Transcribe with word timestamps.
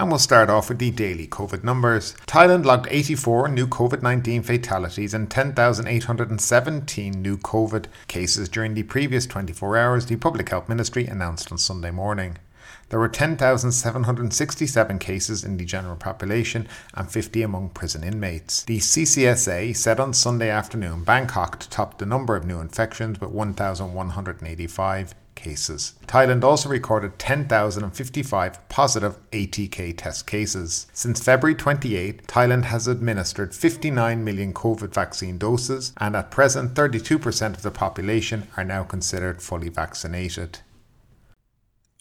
And 0.00 0.08
we'll 0.08 0.18
start 0.18 0.48
off 0.48 0.70
with 0.70 0.78
the 0.78 0.90
daily 0.90 1.26
COVID 1.26 1.62
numbers. 1.62 2.14
Thailand 2.26 2.64
logged 2.64 2.88
84 2.90 3.48
new 3.48 3.66
COVID 3.66 4.00
19 4.00 4.42
fatalities 4.42 5.12
and 5.12 5.30
10,817 5.30 7.20
new 7.20 7.36
COVID 7.36 7.84
cases 8.08 8.48
during 8.48 8.72
the 8.72 8.84
previous 8.84 9.26
24 9.26 9.76
hours, 9.76 10.06
the 10.06 10.16
Public 10.16 10.48
Health 10.48 10.70
Ministry 10.70 11.04
announced 11.04 11.52
on 11.52 11.58
Sunday 11.58 11.90
morning. 11.90 12.38
There 12.90 12.98
were 12.98 13.08
10,767 13.08 14.98
cases 14.98 15.44
in 15.44 15.56
the 15.56 15.64
general 15.64 15.96
population 15.96 16.66
and 16.92 17.10
50 17.10 17.42
among 17.42 17.70
prison 17.70 18.02
inmates. 18.02 18.64
The 18.64 18.78
CCSA 18.78 19.76
said 19.76 20.00
on 20.00 20.12
Sunday 20.12 20.50
afternoon 20.50 21.04
Bangkok 21.04 21.60
topped 21.70 21.98
the 21.98 22.06
number 22.06 22.34
of 22.34 22.44
new 22.44 22.60
infections 22.60 23.20
with 23.20 23.30
1,185 23.30 25.14
cases. 25.36 25.94
Thailand 26.06 26.42
also 26.42 26.68
recorded 26.68 27.18
10,055 27.18 28.68
positive 28.68 29.18
ATK 29.30 29.96
test 29.96 30.26
cases. 30.26 30.88
Since 30.92 31.22
February 31.22 31.54
28, 31.54 32.26
Thailand 32.26 32.64
has 32.64 32.88
administered 32.88 33.54
59 33.54 34.24
million 34.24 34.52
COVID 34.52 34.92
vaccine 34.92 35.38
doses, 35.38 35.92
and 35.96 36.14
at 36.16 36.30
present, 36.30 36.74
32% 36.74 37.54
of 37.54 37.62
the 37.62 37.70
population 37.70 38.48
are 38.56 38.64
now 38.64 38.82
considered 38.82 39.40
fully 39.40 39.68
vaccinated. 39.68 40.58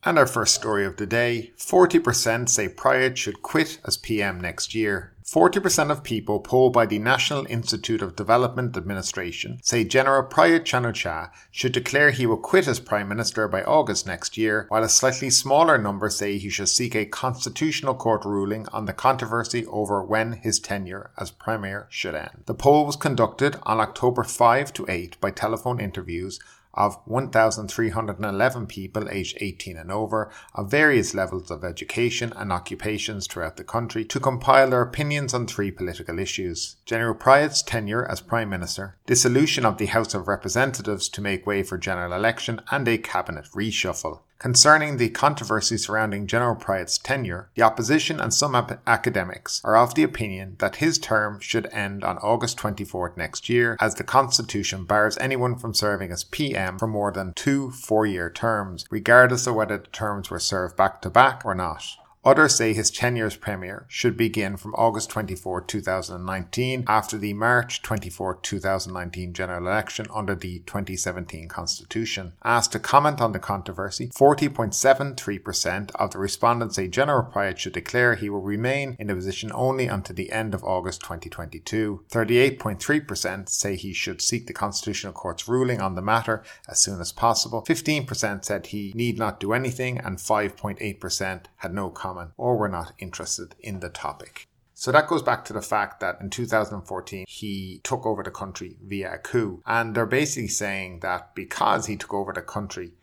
And 0.05 0.17
our 0.17 0.27
first 0.27 0.55
story 0.55 0.85
of 0.85 0.95
the 0.95 1.05
day 1.05 1.51
40% 1.57 2.47
say 2.47 2.69
Prayut 2.69 3.17
should 3.17 3.41
quit 3.41 3.79
as 3.83 3.97
PM 3.97 4.39
next 4.39 4.73
year. 4.73 5.13
40% 5.25 5.91
of 5.91 6.03
people 6.03 6.39
polled 6.39 6.73
by 6.73 6.87
the 6.87 6.97
National 6.97 7.45
Institute 7.47 8.01
of 8.01 8.15
Development 8.15 8.75
Administration 8.75 9.59
say 9.61 9.83
General 9.83 10.23
Prayut 10.23 10.65
Chan-o-cha 10.65 11.31
should 11.51 11.73
declare 11.73 12.09
he 12.09 12.25
will 12.25 12.37
quit 12.37 12.67
as 12.67 12.79
Prime 12.79 13.07
Minister 13.07 13.47
by 13.47 13.61
August 13.61 14.07
next 14.07 14.37
year, 14.37 14.65
while 14.69 14.83
a 14.83 14.89
slightly 14.89 15.29
smaller 15.29 15.77
number 15.77 16.09
say 16.09 16.37
he 16.37 16.49
should 16.49 16.69
seek 16.69 16.95
a 16.95 17.05
constitutional 17.05 17.93
court 17.93 18.25
ruling 18.25 18.67
on 18.69 18.85
the 18.85 18.93
controversy 18.93 19.65
over 19.67 20.01
when 20.01 20.31
his 20.31 20.59
tenure 20.59 21.11
as 21.19 21.29
Premier 21.29 21.85
should 21.89 22.15
end. 22.15 22.43
The 22.47 22.55
poll 22.55 22.87
was 22.87 22.95
conducted 22.95 23.57
on 23.63 23.79
October 23.79 24.23
5 24.23 24.73
to 24.73 24.85
8 24.89 25.21
by 25.21 25.29
telephone 25.29 25.79
interviews 25.79 26.39
of 26.79 26.97
1,311 27.05 28.65
people 28.65 29.09
aged 29.09 29.37
18 29.41 29.77
and 29.77 29.91
over 29.91 30.31
of 30.55 30.71
various 30.71 31.13
levels 31.13 31.51
of 31.51 31.63
education 31.63 32.33
and 32.37 32.51
occupations 32.51 33.27
throughout 33.27 33.57
the 33.57 33.63
country 33.63 34.05
to 34.05 34.19
compile 34.19 34.69
their 34.69 34.81
opinions 34.81 35.33
on 35.33 35.45
three 35.45 35.69
political 35.69 36.17
issues. 36.17 36.77
General 36.85 37.13
Prayut's 37.13 37.61
tenure 37.61 38.09
as 38.09 38.21
Prime 38.21 38.49
Minister, 38.49 38.95
dissolution 39.05 39.65
of 39.65 39.77
the 39.77 39.87
House 39.87 40.13
of 40.13 40.29
Representatives 40.29 41.09
to 41.09 41.21
make 41.21 41.45
way 41.45 41.61
for 41.61 41.77
general 41.77 42.13
election, 42.13 42.61
and 42.71 42.87
a 42.87 42.97
cabinet 42.97 43.45
reshuffle. 43.53 44.21
Concerning 44.39 44.95
the 44.95 45.09
controversy 45.09 45.77
surrounding 45.77 46.25
General 46.25 46.55
Prayut's 46.55 46.97
tenure, 46.97 47.49
the 47.55 47.61
opposition 47.61 48.21
and 48.21 48.33
some 48.33 48.55
ap- 48.55 48.81
academics 48.87 49.61
are 49.65 49.75
of 49.75 49.95
the 49.95 50.03
opinion 50.03 50.55
that 50.59 50.77
his 50.77 50.97
term 50.97 51.41
should 51.41 51.67
end 51.73 52.05
on 52.05 52.17
August 52.19 52.57
24th 52.57 53.17
next 53.17 53.49
year, 53.49 53.75
as 53.81 53.95
the 53.95 54.03
Constitution 54.05 54.85
bars 54.85 55.17
anyone 55.17 55.57
from 55.57 55.73
serving 55.73 56.09
as 56.13 56.23
PM 56.23 56.79
for 56.79 56.87
more 56.87 57.11
than 57.11 57.33
two 57.33 57.71
four 57.71 58.05
year 58.05 58.29
terms, 58.29 58.85
regardless 58.89 59.45
of 59.45 59.55
whether 59.55 59.77
the 59.77 59.87
terms 59.87 60.29
were 60.29 60.39
served 60.39 60.77
back 60.77 61.01
to 61.01 61.09
back 61.09 61.41
or 61.43 61.53
not. 61.53 61.83
Others 62.25 62.55
say 62.55 62.73
his 62.73 62.91
tenure 62.91 63.27
as 63.27 63.37
Premier 63.37 63.85
should 63.87 64.17
begin 64.17 64.57
from 64.57 64.75
August 64.75 65.09
24, 65.09 65.61
2019, 65.61 66.83
after 66.85 67.17
the 67.17 67.33
March 67.33 67.81
24, 67.81 68.39
2019 68.41 69.33
general 69.33 69.65
election 69.65 70.05
under 70.13 70.35
the 70.35 70.59
2017 70.59 71.47
Constitution. 71.47 72.33
Asked 72.43 72.73
to 72.73 72.79
comment 72.79 73.21
on 73.21 73.31
the 73.31 73.39
controversy, 73.39 74.09
40.73% 74.09 75.91
of 75.95 76.11
the 76.11 76.17
respondents 76.17 76.75
say 76.75 76.89
General 76.89 77.23
Prayut 77.23 77.57
should 77.57 77.71
declare 77.71 78.15
he 78.15 78.29
will 78.29 78.41
remain 78.41 78.97
in 78.99 79.07
the 79.07 79.15
position 79.15 79.49
only 79.53 79.87
until 79.87 80.17
the 80.17 80.33
end 80.33 80.53
of 80.53 80.63
August 80.65 80.99
2022. 81.01 82.03
38.3% 82.11 83.47
say 83.47 83.77
he 83.77 83.93
should 83.93 84.21
seek 84.21 84.45
the 84.45 84.53
Constitutional 84.53 85.13
Court's 85.13 85.47
ruling 85.47 85.79
on 85.79 85.95
the 85.95 86.01
matter 86.01 86.43
as 86.67 86.81
soon 86.81 86.99
as 86.99 87.13
possible. 87.13 87.63
15% 87.65 88.43
said 88.43 88.67
he 88.67 88.91
need 88.93 89.17
not 89.17 89.39
do 89.39 89.53
anything, 89.53 89.99
and 89.99 90.17
5.8% 90.17 91.45
had 91.55 91.73
no 91.73 91.89
comment 91.89 92.08
comment 92.09 92.31
or 92.37 92.57
were 92.57 92.69
not 92.69 92.93
interested 92.99 93.55
in 93.59 93.79
the 93.79 93.89
topic. 93.89 94.47
So 94.73 94.93
that 94.93 95.07
goes 95.07 95.21
back 95.21 95.43
to 95.45 95.53
the 95.53 95.61
fact 95.61 95.99
that 95.99 96.21
in 96.21 96.29
2014, 96.29 97.25
he 97.27 97.81
took 97.83 98.05
over 98.05 98.23
the 98.23 98.31
country 98.31 98.77
via 98.81 99.15
a 99.15 99.17
coup. 99.17 99.61
And 99.65 99.93
they're 99.93 100.05
basically 100.05 100.47
saying 100.47 101.01
that 101.01 101.35
because 101.35 101.87
he 101.87 101.97
took 101.97 102.13
over 102.13 102.31
the 102.31 102.41
country 102.41 102.93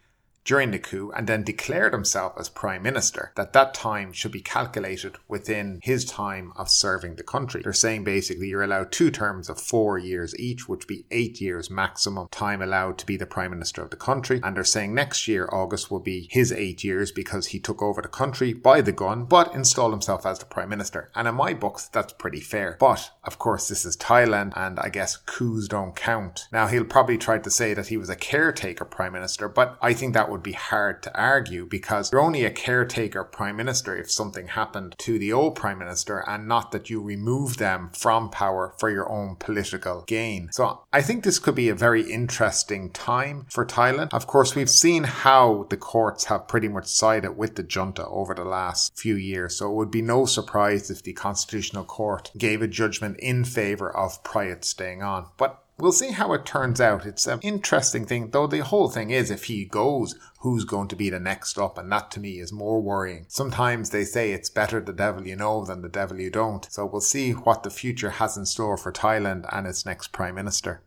during 0.47 0.71
the 0.71 0.79
coup 0.79 1.12
and 1.15 1.27
then 1.27 1.43
declared 1.43 1.93
himself 1.93 2.33
as 2.39 2.49
prime 2.49 2.83
minister, 2.83 3.33
that 3.34 3.53
that 3.53 3.75
time 3.75 4.12
should 4.12 4.33
be 4.33 4.41
calculated 4.41 5.17
within 5.29 5.81
his 5.83 6.05
time 6.05 6.53
of 6.57 6.71
serving 6.71 7.17
the 7.17 7.23
country. 7.23 7.61
They're 7.62 7.73
saying 7.73 8.05
basically 8.05 8.49
you're 8.49 8.62
allowed 8.62 8.93
two 8.93 9.11
terms 9.11 9.51
of 9.51 9.61
four 9.61 9.99
years 9.99 10.39
each, 10.39 10.69
which 10.69 10.87
would 10.87 10.87
be 10.87 11.05
eight 11.11 11.41
years 11.41 11.69
maximum 11.69 12.29
time 12.31 12.62
allowed 12.62 12.97
to 12.99 13.07
be 13.07 13.17
the 13.17 13.27
prime 13.27 13.51
minister 13.51 13.83
of 13.83 13.91
the 13.91 13.97
country. 13.97 14.41
And 14.43 14.57
they're 14.57 14.65
saying 14.65 14.95
next 14.95 15.27
year, 15.27 15.49
August 15.53 15.91
will 15.91 16.01
be 16.01 16.29
his 16.31 16.53
eight 16.53 16.84
years 16.84 17.11
because 17.11 17.49
he 17.49 17.59
took 17.59 17.83
over 17.83 18.01
the 18.01 18.09
country 18.09 18.53
by 18.53 18.81
the 18.81 18.93
gun, 18.93 19.25
but 19.25 19.53
installed 19.55 19.93
himself 19.93 20.25
as 20.25 20.39
the 20.39 20.45
prime 20.45 20.69
minister. 20.69 21.11
And 21.15 21.27
in 21.27 21.34
my 21.34 21.55
books, 21.55 21.89
that's 21.89 22.13
pretty 22.13 22.41
fair. 22.41 22.77
But 22.78 23.11
of 23.25 23.39
course, 23.39 23.69
this 23.69 23.84
is 23.84 23.97
Thailand 23.97 24.53
and 24.57 24.78
I 24.78 24.91
guess 24.91 25.17
coups 25.17 25.67
don't 25.67 25.97
count. 25.97 26.47
Now 26.53 26.69
he'll 26.69 26.84
probably 26.84 27.19
try 27.19 27.39
to 27.39 27.51
say 27.51 27.75
that 27.75 27.89
he 27.89 27.97
was 27.97 28.11
a 28.11 28.17
caretaker 28.17 28.84
prime 28.84 29.13
minister, 29.13 29.49
but 29.49 29.77
I 29.83 29.93
think 29.93 30.15
that 30.15 30.31
would 30.31 30.36
would 30.37 30.43
be 30.43 30.53
hard 30.53 31.03
to 31.03 31.19
argue 31.19 31.65
because 31.65 32.13
you're 32.13 32.21
only 32.21 32.45
a 32.45 32.51
caretaker 32.51 33.25
prime 33.25 33.57
minister 33.57 33.97
if 33.97 34.11
something 34.11 34.49
happened 34.49 34.95
to 34.99 35.19
the 35.19 35.33
old 35.33 35.55
prime 35.55 35.79
minister 35.79 36.23
and 36.29 36.47
not 36.47 36.73
that 36.73 36.91
you 36.91 37.01
remove 37.01 37.57
them 37.57 37.89
from 37.95 38.29
power 38.29 38.75
for 38.79 38.91
your 38.91 39.11
own 39.11 39.35
political 39.37 40.05
gain. 40.07 40.51
So 40.53 40.83
I 40.93 41.01
think 41.01 41.25
this 41.25 41.39
could 41.39 41.55
be 41.55 41.71
a 41.71 41.75
very 41.75 42.03
interesting 42.13 42.91
time 42.91 43.47
for 43.49 43.65
Thailand. 43.65 44.13
Of 44.13 44.27
course, 44.27 44.55
we've 44.55 44.69
seen 44.69 45.05
how 45.05 45.67
the 45.71 45.79
courts 45.79 46.25
have 46.25 46.49
pretty 46.49 46.69
much 46.69 46.87
sided 46.87 47.33
with 47.33 47.57
the 47.57 47.63
junta 47.63 48.07
over 48.07 48.35
the 48.35 48.45
last 48.45 48.99
few 48.99 49.15
years. 49.15 49.57
So 49.57 49.71
it 49.71 49.75
would 49.75 49.91
be 49.91 50.03
no 50.03 50.27
surprise 50.27 50.91
if 50.91 51.03
the 51.03 51.15
Constitutional 51.15 51.85
Court 51.85 52.31
gave 52.37 52.61
a 52.61 52.69
judgment 52.69 53.19
in 53.21 53.45
favor 53.45 53.91
of 53.91 54.23
Prayut 54.23 54.65
staying 54.65 55.03
on. 55.03 55.29
But 55.39 55.63
We'll 55.79 55.93
see 55.93 56.13
how 56.13 56.33
it 56.33 56.47
turns 56.47 56.81
out. 56.81 57.05
It's 57.05 57.27
an 57.27 57.39
interesting 57.43 58.07
thing, 58.07 58.31
though 58.31 58.47
the 58.47 58.65
whole 58.65 58.89
thing 58.89 59.11
is 59.11 59.31
if 59.31 59.45
he 59.45 59.67
goes, 59.67 60.15
who's 60.41 60.65
going 60.65 60.89
to 60.89 60.97
be 60.97 61.11
the 61.11 61.21
next 61.21 61.59
up? 61.59 61.77
And 61.77 61.93
that 61.93 62.11
to 62.13 62.21
me 62.21 62.39
is 62.39 62.51
more 62.51 62.81
worrying. 62.81 63.27
Sometimes 63.29 63.91
they 63.91 64.05
say 64.05 64.33
it's 64.33 64.49
better 64.49 64.81
the 64.81 64.95
devil 64.95 65.27
you 65.27 65.37
know 65.37 65.67
than 65.67 65.83
the 65.83 65.91
devil 65.91 66.19
you 66.19 66.31
don't. 66.31 66.67
So 66.73 66.87
we'll 66.87 67.03
see 67.03 67.33
what 67.33 67.63
the 67.63 67.69
future 67.69 68.11
has 68.11 68.39
in 68.39 68.47
store 68.47 68.79
for 68.79 68.91
Thailand 68.91 69.45
and 69.53 69.67
its 69.67 69.85
next 69.85 70.13
Prime 70.13 70.35
Minister. 70.35 70.81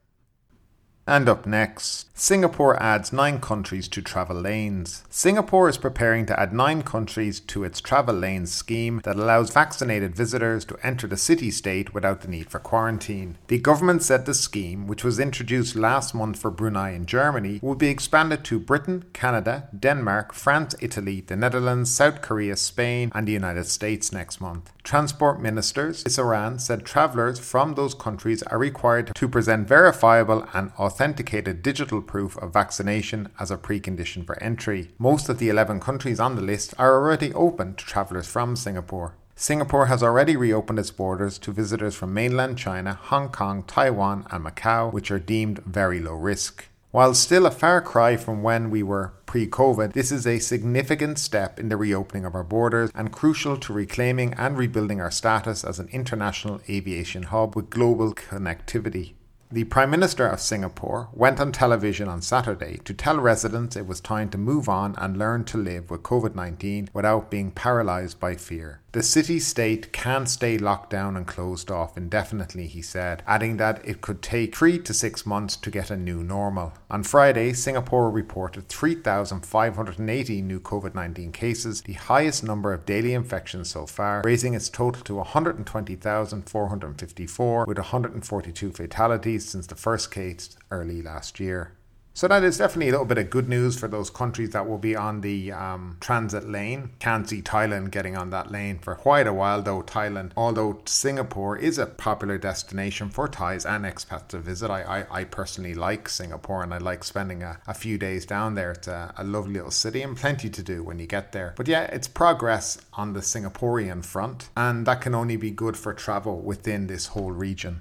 And 1.07 1.27
up 1.27 1.47
next, 1.47 2.05
Singapore 2.15 2.79
adds 2.81 3.11
nine 3.11 3.39
countries 3.39 3.87
to 3.87 4.01
travel 4.01 4.35
lanes. 4.35 5.03
Singapore 5.09 5.67
is 5.67 5.77
preparing 5.77 6.27
to 6.27 6.39
add 6.39 6.53
nine 6.53 6.83
countries 6.83 7.39
to 7.39 7.63
its 7.63 7.81
travel 7.81 8.13
lanes 8.13 8.51
scheme 8.51 9.01
that 9.05 9.15
allows 9.15 9.51
vaccinated 9.51 10.15
visitors 10.15 10.65
to 10.65 10.77
enter 10.83 11.07
the 11.07 11.17
city 11.17 11.49
state 11.49 11.95
without 11.95 12.21
the 12.21 12.27
need 12.27 12.51
for 12.51 12.59
quarantine. 12.59 13.37
The 13.47 13.57
government 13.57 14.03
said 14.03 14.27
the 14.27 14.35
scheme, 14.35 14.85
which 14.85 15.03
was 15.03 15.19
introduced 15.19 15.75
last 15.75 16.13
month 16.13 16.37
for 16.37 16.51
Brunei 16.51 16.91
and 16.91 17.07
Germany, 17.07 17.59
will 17.63 17.75
be 17.75 17.87
expanded 17.87 18.43
to 18.43 18.59
Britain, 18.59 19.05
Canada, 19.11 19.67
Denmark, 19.77 20.33
France, 20.33 20.75
Italy, 20.79 21.21
the 21.21 21.35
Netherlands, 21.35 21.89
South 21.89 22.21
Korea, 22.21 22.55
Spain, 22.55 23.11
and 23.15 23.27
the 23.27 23.31
United 23.31 23.65
States 23.65 24.11
next 24.11 24.39
month. 24.39 24.71
Transport 24.89 25.39
minister 25.39 25.89
S 25.89 26.03
Iswaran 26.03 26.59
said 26.59 26.83
travellers 26.83 27.37
from 27.37 27.75
those 27.75 27.93
countries 27.93 28.41
are 28.41 28.57
required 28.57 29.13
to 29.13 29.27
present 29.27 29.67
verifiable 29.67 30.47
and 30.51 30.71
authenticated 30.79 31.61
digital 31.61 32.01
proof 32.01 32.35
of 32.37 32.53
vaccination 32.53 33.29
as 33.39 33.51
a 33.51 33.57
precondition 33.57 34.25
for 34.25 34.41
entry. 34.41 34.89
Most 34.97 35.29
of 35.29 35.37
the 35.37 35.47
11 35.49 35.79
countries 35.79 36.19
on 36.19 36.35
the 36.35 36.41
list 36.41 36.73
are 36.79 36.95
already 36.95 37.31
open 37.35 37.75
to 37.75 37.85
travellers 37.85 38.25
from 38.25 38.55
Singapore. 38.55 39.13
Singapore 39.35 39.85
has 39.85 40.01
already 40.01 40.35
reopened 40.35 40.79
its 40.79 40.89
borders 40.89 41.37
to 41.37 41.51
visitors 41.51 41.93
from 41.93 42.11
mainland 42.11 42.57
China, 42.57 42.95
Hong 42.95 43.29
Kong, 43.29 43.61
Taiwan, 43.61 44.25
and 44.31 44.43
Macau, 44.43 44.91
which 44.91 45.11
are 45.11 45.19
deemed 45.19 45.59
very 45.65 45.99
low 45.99 46.15
risk. 46.15 46.65
While 46.91 47.13
still 47.13 47.45
a 47.45 47.51
far 47.51 47.81
cry 47.81 48.17
from 48.17 48.41
when 48.41 48.71
we 48.71 48.81
were 48.81 49.13
pre 49.27 49.45
COVID, 49.45 49.93
this 49.93 50.11
is 50.11 50.25
a 50.25 50.39
significant 50.39 51.19
step 51.19 51.59
in 51.59 51.69
the 51.69 51.77
reopening 51.77 52.25
of 52.25 52.33
our 52.33 52.43
borders 52.43 52.89
and 52.95 53.11
crucial 53.11 53.57
to 53.57 53.73
reclaiming 53.73 54.33
and 54.33 54.57
rebuilding 54.57 54.99
our 54.99 55.11
status 55.11 55.63
as 55.63 55.77
an 55.77 55.87
international 55.91 56.61
aviation 56.67 57.23
hub 57.23 57.55
with 57.55 57.69
global 57.69 58.15
connectivity. 58.15 59.13
The 59.51 59.63
Prime 59.63 59.89
Minister 59.89 60.27
of 60.27 60.39
Singapore 60.39 61.09
went 61.11 61.39
on 61.39 61.51
television 61.51 62.07
on 62.07 62.21
Saturday 62.21 62.77
to 62.85 62.93
tell 62.93 63.19
residents 63.19 63.75
it 63.75 63.87
was 63.87 63.99
time 63.99 64.29
to 64.29 64.37
move 64.37 64.69
on 64.69 64.93
and 64.99 65.17
learn 65.17 65.43
to 65.45 65.57
live 65.57 65.89
with 65.89 66.03
COVID 66.03 66.35
19 66.35 66.91
without 66.93 67.31
being 67.31 67.49
paralysed 67.49 68.19
by 68.19 68.35
fear. 68.35 68.81
The 68.91 69.03
city 69.03 69.39
state 69.39 69.93
can't 69.93 70.27
stay 70.27 70.57
locked 70.57 70.89
down 70.89 71.15
and 71.15 71.27
closed 71.27 71.69
off 71.69 71.95
indefinitely, 71.95 72.65
he 72.65 72.81
said, 72.81 73.21
adding 73.27 73.57
that 73.57 73.87
it 73.87 74.01
could 74.01 74.23
take 74.23 74.55
three 74.55 74.79
to 74.79 74.95
six 74.95 75.27
months 75.27 75.55
to 75.57 75.69
get 75.69 75.91
a 75.91 75.97
new 75.97 76.23
normal. 76.23 76.73
On 76.89 77.03
Friday, 77.03 77.53
Singapore 77.53 78.09
reported 78.09 78.67
3,580 78.67 80.41
new 80.41 80.59
COVID 80.59 80.95
19 80.95 81.31
cases, 81.31 81.83
the 81.83 81.93
highest 81.93 82.43
number 82.43 82.73
of 82.73 82.87
daily 82.87 83.13
infections 83.13 83.69
so 83.69 83.85
far, 83.85 84.23
raising 84.25 84.55
its 84.55 84.69
total 84.69 85.03
to 85.03 85.13
120,454, 85.15 87.65
with 87.65 87.77
142 87.77 88.71
fatalities 88.71 89.38
since 89.47 89.67
the 89.67 89.75
first 89.75 90.11
case 90.11 90.57
early 90.71 91.01
last 91.01 91.39
year. 91.39 91.73
So 92.19 92.27
that 92.27 92.43
is 92.43 92.57
definitely 92.57 92.89
a 92.89 92.91
little 92.91 93.05
bit 93.05 93.17
of 93.17 93.29
good 93.29 93.47
news 93.47 93.79
for 93.79 93.87
those 93.87 94.09
countries 94.09 94.49
that 94.49 94.67
will 94.67 94.77
be 94.77 94.93
on 94.93 95.21
the 95.21 95.53
um, 95.53 95.95
transit 96.01 96.49
lane. 96.49 96.89
Can't 96.99 97.29
see 97.29 97.41
Thailand 97.41 97.91
getting 97.91 98.17
on 98.17 98.29
that 98.31 98.51
lane 98.51 98.79
for 98.79 98.93
quite 98.95 99.25
a 99.25 99.31
while, 99.31 99.61
though. 99.61 99.83
Thailand, 99.83 100.31
although 100.35 100.81
Singapore 100.83 101.55
is 101.55 101.77
a 101.77 101.85
popular 101.85 102.37
destination 102.37 103.09
for 103.09 103.29
Thais 103.29 103.65
and 103.65 103.85
expats 103.85 104.27
to 104.29 104.39
visit, 104.39 104.69
I, 104.69 104.81
I, 104.81 105.19
I 105.19 105.23
personally 105.23 105.73
like 105.73 106.09
Singapore 106.09 106.61
and 106.61 106.73
I 106.73 106.79
like 106.79 107.05
spending 107.05 107.41
a, 107.41 107.61
a 107.67 107.73
few 107.73 107.97
days 107.97 108.25
down 108.25 108.55
there. 108.55 108.71
It's 108.71 108.89
a, 108.89 109.13
a 109.15 109.23
lovely 109.23 109.53
little 109.53 109.71
city 109.71 110.01
and 110.01 110.17
plenty 110.17 110.49
to 110.49 110.61
do 110.61 110.83
when 110.83 110.99
you 110.99 111.07
get 111.07 111.31
there. 111.31 111.53
But 111.55 111.69
yeah, 111.69 111.83
it's 111.83 112.09
progress 112.09 112.79
on 112.95 113.13
the 113.13 113.21
Singaporean 113.21 114.03
front, 114.03 114.49
and 114.57 114.85
that 114.87 114.99
can 114.99 115.15
only 115.15 115.37
be 115.37 115.51
good 115.51 115.77
for 115.77 115.93
travel 115.93 116.41
within 116.41 116.87
this 116.87 117.05
whole 117.05 117.31
region. 117.31 117.79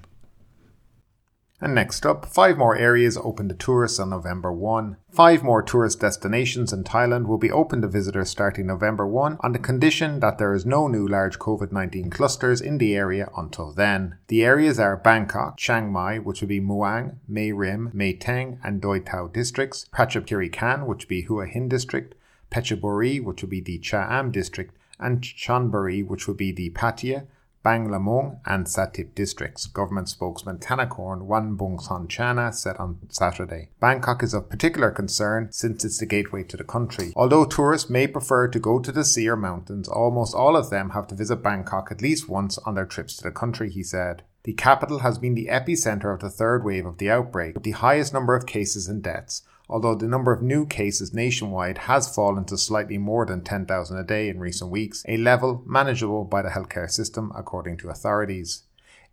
And 1.61 1.75
next 1.75 2.07
up, 2.07 2.25
five 2.25 2.57
more 2.57 2.77
areas 2.77 3.17
open 3.17 3.49
to 3.49 3.55
tourists 3.55 3.99
on 3.99 4.11
November 4.11 4.53
1. 4.53 4.97
Five 5.11 5.43
more 5.43 5.61
tourist 5.61 5.99
destinations 5.99 6.73
in 6.73 6.85
Thailand 6.85 7.27
will 7.27 7.39
be 7.39 7.51
open 7.51 7.83
to 7.83 7.89
visitors 7.89 8.31
starting 8.31 8.69
November 8.69 9.05
1 9.09 9.39
on 9.41 9.53
the 9.53 9.59
condition 9.59 10.21
that 10.21 10.39
there 10.39 10.55
is 10.55 10.65
no 10.65 10.87
new 10.87 11.07
large 11.07 11.41
COVID 11.41 11.73
19 11.73 12.11
clusters 12.11 12.61
in 12.61 12.79
the 12.79 12.95
area 12.95 13.29
until 13.37 13.73
then. 13.73 14.19
The 14.29 14.45
areas 14.45 14.79
are 14.79 14.97
Bangkok, 14.97 15.57
Chiang 15.57 15.91
Mai, 15.91 16.19
which 16.21 16.41
would 16.41 16.49
be 16.49 16.61
Muang, 16.61 17.17
Mae 17.27 17.51
Rim, 17.51 17.91
Mae 17.93 18.15
Taeng, 18.15 18.59
and 18.63 18.81
Doi 18.81 19.01
Tao 19.01 19.27
districts, 19.27 19.87
Prachuap 19.93 20.27
Khiri 20.27 20.53
Khan, 20.53 20.87
which 20.87 21.05
would 21.05 21.09
be 21.09 21.23
Hua 21.23 21.47
Hin 21.47 21.69
district, 21.69 22.15
Phetchaburi, 22.53 23.23
which 23.23 23.43
would 23.43 23.51
be 23.51 23.61
the 23.61 23.79
Cha 23.79 24.07
Am 24.09 24.31
district, 24.31 24.77
and 25.01 25.23
Chonburi, 25.23 26.07
which 26.07 26.29
would 26.29 26.37
be 26.37 26.53
the 26.53 26.71
Pattaya, 26.71 27.27
Bang 27.63 27.89
Lamung 27.89 28.39
and 28.47 28.67
Sattahip 28.67 29.15
districts, 29.15 29.67
government 29.67 30.09
spokesman 30.09 30.59
Thanakorn 30.59 31.27
Wangboonkongchana 31.27 32.55
said 32.55 32.77
on 32.77 32.99
Saturday. 33.09 33.71
Bangkok 33.81 34.23
is 34.23 34.33
of 34.33 34.49
particular 34.49 34.91
concern 34.91 35.49
since 35.51 35.85
it's 35.85 35.99
the 35.99 36.07
gateway 36.07 36.45
to 36.45 36.57
the 36.57 36.65
country. 36.65 37.13
Although 37.17 37.45
tourists 37.45 37.91
may 37.91 38.07
prefer 38.07 38.49
to 38.49 38.59
go 38.61 38.79
to 38.79 38.93
the 38.93 39.05
sea 39.05 39.29
or 39.29 39.37
mountains, 39.37 39.89
almost 39.89 40.35
all 40.35 40.57
of 40.57 40.71
them 40.71 40.91
have 40.91 41.09
to 41.09 41.15
visit 41.15 41.43
Bangkok 41.43 41.91
at 41.91 42.01
least 42.01 42.29
once 42.29 42.59
on 42.59 42.75
their 42.75 42.87
trips 42.87 43.17
to 43.17 43.25
the 43.25 43.31
country, 43.33 43.71
he 43.71 43.83
said. 43.83 44.23
The 44.45 44.53
capital 44.53 45.01
has 45.01 45.19
been 45.19 45.35
the 45.35 45.49
epicenter 45.51 46.15
of 46.15 46.21
the 46.21 46.31
third 46.31 46.65
wave 46.65 46.87
of 46.87 46.99
the 46.99 47.11
outbreak, 47.11 47.55
with 47.55 47.65
the 47.65 47.73
highest 47.73 48.15
number 48.15 48.35
of 48.35 48.47
cases 48.47 48.89
and 48.89 49.03
deaths, 49.03 49.43
although 49.69 49.95
the 49.95 50.09
number 50.09 50.33
of 50.33 50.43
new 50.43 50.65
cases 50.67 51.13
nationwide 51.13 51.79
has 51.79 52.15
fallen 52.15 52.45
to 52.47 52.57
slightly 52.57 52.97
more 52.97 53.27
than 53.27 53.43
10,000 53.43 53.99
a 53.99 54.05
day 54.05 54.29
in 54.29 54.41
recent 54.41 54.71
weeks, 54.71 55.05
a 55.07 55.17
level 55.17 55.63
manageable 55.67 56.25
by 56.25 56.41
the 56.41 56.49
healthcare 56.49 56.91
system, 56.91 57.31
according 57.37 57.77
to 57.77 57.91
authorities. 57.91 58.63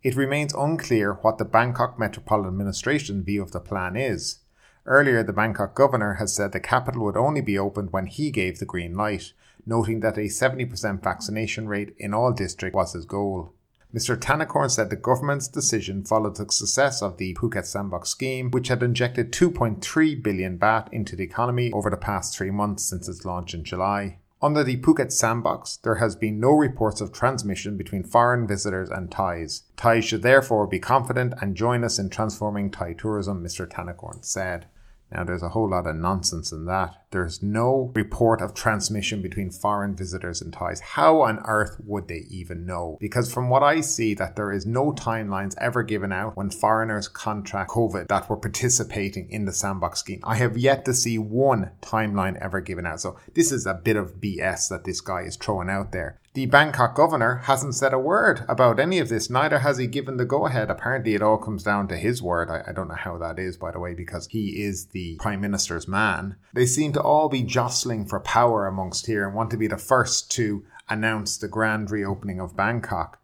It 0.02 0.16
remains 0.16 0.54
unclear 0.54 1.14
what 1.14 1.38
the 1.38 1.44
Bangkok 1.44 1.98
Metropolitan 1.98 2.52
Administration 2.52 3.22
view 3.22 3.42
of 3.42 3.52
the 3.52 3.60
plan 3.60 3.96
is. 3.96 4.38
Earlier, 4.86 5.22
the 5.22 5.32
Bangkok 5.32 5.74
governor 5.74 6.14
has 6.14 6.32
said 6.32 6.52
the 6.52 6.60
capital 6.60 7.04
would 7.04 7.16
only 7.16 7.40
be 7.40 7.58
opened 7.58 7.92
when 7.92 8.06
he 8.06 8.30
gave 8.30 8.58
the 8.58 8.64
green 8.64 8.94
light, 8.94 9.32
noting 9.66 10.00
that 10.00 10.16
a 10.16 10.28
70% 10.28 11.02
vaccination 11.02 11.66
rate 11.66 11.92
in 11.98 12.14
all 12.14 12.32
districts 12.32 12.76
was 12.76 12.92
his 12.92 13.04
goal. 13.04 13.52
Mr. 13.94 14.16
Thanakorn 14.16 14.70
said 14.70 14.90
the 14.90 14.96
government's 14.96 15.48
decision 15.48 16.04
followed 16.04 16.36
the 16.36 16.50
success 16.52 17.02
of 17.02 17.16
the 17.16 17.34
Phuket 17.34 17.64
Sandbox 17.64 18.10
scheme, 18.10 18.50
which 18.50 18.68
had 18.68 18.82
injected 18.82 19.32
2.3 19.32 20.22
billion 20.22 20.58
baht 20.58 20.88
into 20.92 21.16
the 21.16 21.24
economy 21.24 21.72
over 21.72 21.88
the 21.88 21.96
past 21.96 22.36
three 22.36 22.50
months 22.50 22.84
since 22.84 23.08
its 23.08 23.24
launch 23.24 23.54
in 23.54 23.64
July. 23.64 24.18
Under 24.42 24.62
the 24.62 24.76
Phuket 24.76 25.12
Sandbox, 25.12 25.78
there 25.78 25.94
has 25.94 26.14
been 26.14 26.38
no 26.38 26.50
reports 26.50 27.00
of 27.00 27.10
transmission 27.10 27.78
between 27.78 28.02
foreign 28.02 28.46
visitors 28.46 28.90
and 28.90 29.10
Thais. 29.10 29.62
Thais 29.76 30.04
should 30.04 30.22
therefore 30.22 30.66
be 30.66 30.78
confident 30.78 31.32
and 31.40 31.56
join 31.56 31.82
us 31.82 31.98
in 31.98 32.10
transforming 32.10 32.70
Thai 32.70 32.92
tourism, 32.92 33.42
Mr. 33.42 33.66
Thanakorn 33.66 34.22
said. 34.22 34.66
Now, 35.12 35.24
there's 35.24 35.42
a 35.42 35.50
whole 35.50 35.70
lot 35.70 35.86
of 35.86 35.96
nonsense 35.96 36.50
in 36.50 36.66
that. 36.66 37.04
There's 37.10 37.42
no 37.42 37.92
report 37.94 38.42
of 38.42 38.54
transmission 38.54 39.22
between 39.22 39.50
foreign 39.50 39.94
visitors 39.94 40.42
and 40.42 40.52
Thais. 40.52 40.80
How 40.80 41.22
on 41.22 41.38
earth 41.46 41.76
would 41.84 42.08
they 42.08 42.24
even 42.28 42.66
know? 42.66 42.98
Because 43.00 43.32
from 43.32 43.48
what 43.48 43.62
I 43.62 43.80
see, 43.80 44.14
that 44.14 44.36
there 44.36 44.52
is 44.52 44.66
no 44.66 44.92
timelines 44.92 45.54
ever 45.58 45.82
given 45.82 46.12
out 46.12 46.36
when 46.36 46.50
foreigners 46.50 47.08
contract 47.08 47.70
COVID 47.70 48.08
that 48.08 48.28
were 48.28 48.36
participating 48.36 49.30
in 49.30 49.44
the 49.44 49.52
sandbox 49.52 50.00
scheme. 50.00 50.20
I 50.24 50.36
have 50.36 50.58
yet 50.58 50.84
to 50.86 50.94
see 50.94 51.18
one 51.18 51.70
timeline 51.80 52.36
ever 52.38 52.60
given 52.60 52.84
out. 52.84 53.00
So 53.00 53.16
this 53.34 53.52
is 53.52 53.64
a 53.64 53.74
bit 53.74 53.96
of 53.96 54.16
BS 54.20 54.68
that 54.68 54.84
this 54.84 55.00
guy 55.00 55.22
is 55.22 55.36
throwing 55.36 55.70
out 55.70 55.92
there. 55.92 56.20
The 56.36 56.44
Bangkok 56.44 56.94
governor 56.94 57.36
hasn't 57.44 57.76
said 57.76 57.94
a 57.94 57.98
word 57.98 58.44
about 58.46 58.78
any 58.78 58.98
of 58.98 59.08
this, 59.08 59.30
neither 59.30 59.60
has 59.60 59.78
he 59.78 59.86
given 59.86 60.18
the 60.18 60.26
go 60.26 60.44
ahead. 60.44 60.68
Apparently, 60.68 61.14
it 61.14 61.22
all 61.22 61.38
comes 61.38 61.62
down 61.62 61.88
to 61.88 61.96
his 61.96 62.20
word. 62.20 62.50
I, 62.50 62.62
I, 62.66 62.72
don't 62.72 62.88
know 62.88 62.94
how 62.94 63.16
that 63.16 63.38
is, 63.38 63.56
by 63.56 63.70
the 63.70 63.80
way, 63.80 63.94
because 63.94 64.26
he 64.26 64.62
is 64.62 64.88
the 64.88 65.16
prime 65.16 65.40
minister's 65.40 65.88
man. 65.88 66.36
They 66.52 66.66
seem 66.66 66.92
to 66.92 67.00
all 67.00 67.30
be 67.30 67.42
jostling 67.42 68.04
for 68.04 68.20
power 68.20 68.66
amongst 68.66 69.06
here 69.06 69.26
and 69.26 69.34
want 69.34 69.50
to 69.52 69.56
be 69.56 69.66
the 69.66 69.78
first 69.78 70.30
to 70.32 70.62
announce 70.90 71.38
the 71.38 71.48
grand 71.48 71.90
reopening 71.90 72.38
of 72.38 72.54
Bangkok. 72.54 73.18